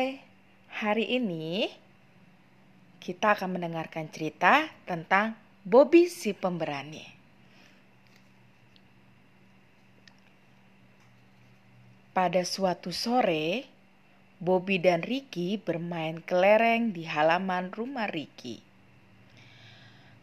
[0.00, 0.16] Hai,
[0.80, 1.68] hari ini
[3.04, 7.04] kita akan mendengarkan cerita tentang Bobby si pemberani.
[12.16, 13.68] Pada suatu sore,
[14.40, 18.64] Bobby dan Ricky bermain kelereng di halaman rumah Ricky.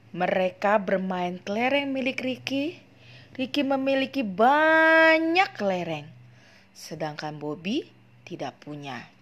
[0.10, 2.82] Mereka bermain kelereng milik Ricky.
[3.38, 6.10] Ricky memiliki banyak kelereng,
[6.74, 7.86] sedangkan Bobby
[8.26, 9.17] tidak punya.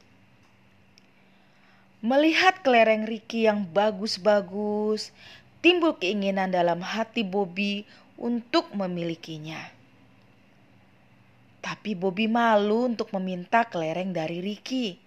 [2.03, 5.15] Melihat kelereng Ricky yang bagus-bagus,
[5.63, 7.87] timbul keinginan dalam hati Bobby
[8.19, 9.59] untuk memilikinya.
[11.63, 15.01] Tapi Bobby malu untuk meminta kelereng dari Ricky.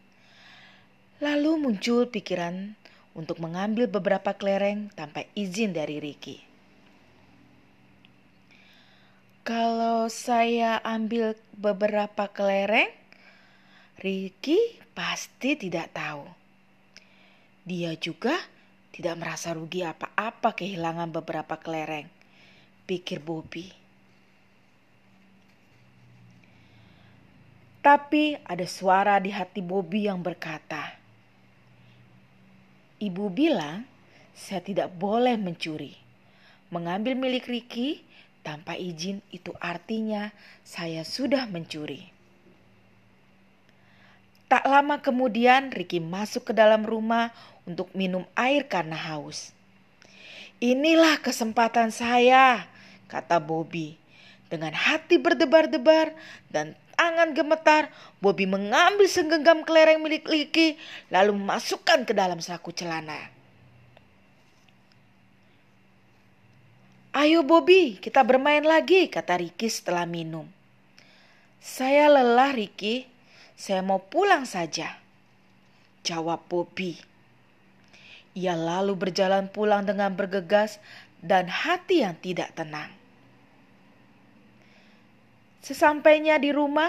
[1.22, 2.74] Lalu muncul pikiran
[3.14, 6.42] untuk mengambil beberapa kelereng tanpa izin dari Ricky.
[9.46, 12.90] Kalau saya ambil beberapa kelereng,
[13.98, 16.37] Ricky pasti tidak tahu.
[17.68, 18.32] Dia juga
[18.96, 22.08] tidak merasa rugi apa-apa kehilangan beberapa kelereng,
[22.88, 23.68] pikir Bobby.
[27.84, 30.96] Tapi ada suara di hati Bobby yang berkata,
[33.04, 33.84] Ibu bilang
[34.32, 35.92] saya tidak boleh mencuri.
[36.72, 38.00] Mengambil milik Ricky
[38.40, 40.32] tanpa izin itu artinya
[40.64, 42.16] saya sudah mencuri.
[44.48, 47.28] Tak lama kemudian Ricky masuk ke dalam rumah
[47.68, 49.52] untuk minum air karena haus.
[50.58, 52.64] Inilah kesempatan saya,
[53.06, 54.00] kata Bobby.
[54.48, 56.16] Dengan hati berdebar-debar
[56.48, 60.80] dan tangan gemetar, Bobby mengambil segenggam kelereng milik Ricky
[61.12, 63.28] lalu memasukkan ke dalam saku celana.
[67.12, 70.48] Ayo Bobby, kita bermain lagi, kata Ricky setelah minum.
[71.58, 73.10] Saya lelah Ricky,
[73.58, 74.96] saya mau pulang saja.
[76.06, 77.17] Jawab Bobby.
[78.38, 80.78] Ia lalu berjalan pulang dengan bergegas
[81.18, 82.94] dan hati yang tidak tenang.
[85.58, 86.88] Sesampainya di rumah,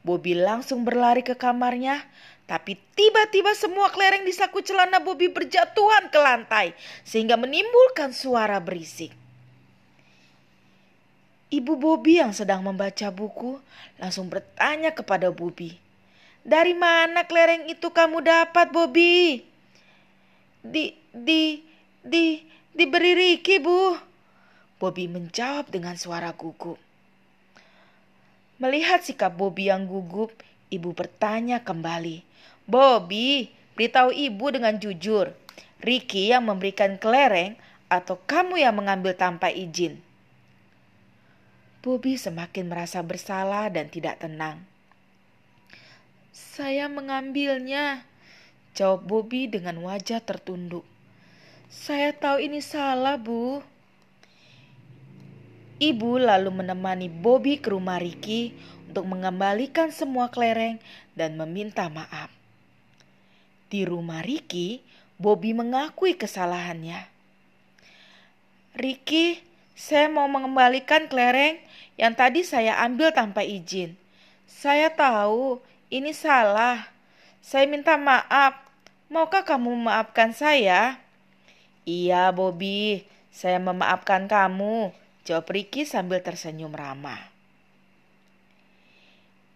[0.00, 2.00] Bobby langsung berlari ke kamarnya,
[2.48, 6.72] tapi tiba-tiba semua kelereng di saku celana Bobby berjatuhan ke lantai
[7.04, 9.12] sehingga menimbulkan suara berisik.
[11.52, 13.60] Ibu Bobby yang sedang membaca buku
[14.00, 15.76] langsung bertanya kepada Bobby,
[16.42, 19.44] dari mana kelereng itu kamu dapat, Bobby?
[20.66, 21.62] Di, di,
[22.02, 22.42] di,
[22.74, 23.94] diberi Ricky, Bu.
[24.76, 26.76] Bobby menjawab dengan suara gugup.
[28.60, 30.32] Melihat sikap Bobby yang gugup,
[30.68, 32.24] ibu bertanya kembali.
[32.66, 35.32] Bobby, beritahu ibu dengan jujur.
[35.80, 37.54] Ricky yang memberikan kelereng
[37.86, 40.00] atau kamu yang mengambil tanpa izin?
[41.84, 44.66] Bobby semakin merasa bersalah dan tidak tenang.
[46.34, 48.02] Saya mengambilnya,
[48.76, 50.84] jawab Bobby dengan wajah tertunduk.
[51.72, 53.64] Saya tahu ini salah, Bu.
[55.80, 58.52] Ibu lalu menemani Bobby ke rumah Ricky
[58.92, 60.76] untuk mengembalikan semua kelereng
[61.16, 62.28] dan meminta maaf.
[63.72, 64.84] Di rumah Ricky,
[65.16, 67.08] Bobby mengakui kesalahannya.
[68.76, 69.40] Ricky,
[69.72, 71.60] saya mau mengembalikan kelereng
[71.96, 73.96] yang tadi saya ambil tanpa izin.
[74.48, 76.88] Saya tahu ini salah.
[77.40, 78.65] Saya minta maaf.
[79.06, 80.98] Maukah kamu memaafkan saya?
[81.86, 83.06] Iya, Bobby.
[83.30, 84.90] Saya memaafkan kamu.
[85.22, 87.30] Jawab Ricky sambil tersenyum ramah.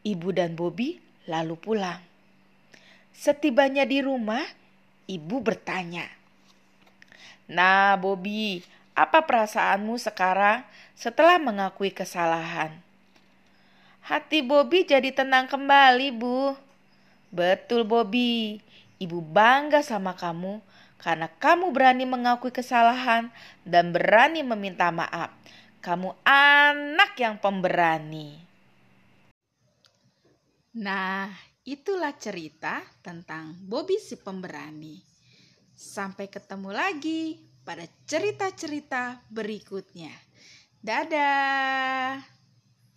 [0.06, 1.98] Ibu dan Bobby lalu pulang.
[3.10, 4.46] Setibanya di rumah,
[5.10, 6.06] ibu bertanya.
[7.50, 8.62] Nah, Bobby,
[8.94, 10.62] apa perasaanmu sekarang
[10.94, 12.70] setelah mengakui kesalahan?
[14.06, 16.54] Hati Bobby jadi tenang kembali, Bu.
[17.34, 18.62] Betul, Bobby.
[19.00, 20.60] Ibu bangga sama kamu
[21.00, 23.32] karena kamu berani mengakui kesalahan
[23.64, 25.32] dan berani meminta maaf.
[25.80, 28.36] Kamu anak yang pemberani.
[30.76, 31.32] Nah,
[31.64, 35.00] itulah cerita tentang Bobby si pemberani.
[35.72, 40.12] Sampai ketemu lagi pada cerita-cerita berikutnya.
[40.84, 42.39] Dadah.